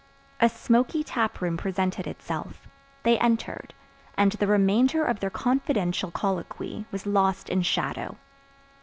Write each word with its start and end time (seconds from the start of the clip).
A 0.39 0.49
smoky 0.49 1.03
tap 1.03 1.41
room 1.41 1.57
presented 1.57 2.07
itself; 2.07 2.67
they 3.03 3.19
entered, 3.19 3.71
and 4.17 4.31
the 4.31 4.47
remainder 4.47 5.05
of 5.05 5.19
their 5.19 5.29
confidential 5.29 6.09
colloquy 6.09 6.87
was 6.91 7.05
lost 7.05 7.49
in 7.49 7.61
shadow. 7.61 8.17